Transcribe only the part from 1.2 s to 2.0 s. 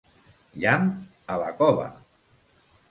A la cova!